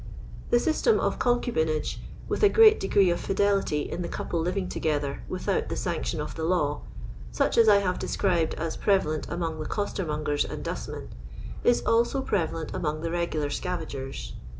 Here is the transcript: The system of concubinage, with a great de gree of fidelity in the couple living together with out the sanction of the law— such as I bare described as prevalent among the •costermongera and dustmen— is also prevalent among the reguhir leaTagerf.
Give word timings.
The 0.49 0.57
system 0.57 0.99
of 0.99 1.19
concubinage, 1.19 1.99
with 2.27 2.41
a 2.41 2.49
great 2.49 2.79
de 2.79 2.87
gree 2.87 3.11
of 3.11 3.19
fidelity 3.19 3.81
in 3.81 4.01
the 4.01 4.07
couple 4.07 4.39
living 4.39 4.67
together 4.67 5.21
with 5.29 5.47
out 5.47 5.69
the 5.69 5.75
sanction 5.75 6.19
of 6.19 6.33
the 6.33 6.43
law— 6.43 6.81
such 7.31 7.55
as 7.55 7.69
I 7.69 7.83
bare 7.83 7.93
described 7.93 8.55
as 8.55 8.75
prevalent 8.75 9.27
among 9.29 9.59
the 9.59 9.69
•costermongera 9.69 10.49
and 10.49 10.63
dustmen— 10.63 11.09
is 11.63 11.83
also 11.85 12.23
prevalent 12.23 12.73
among 12.73 13.01
the 13.01 13.09
reguhir 13.11 13.45
leaTagerf. 13.49 14.31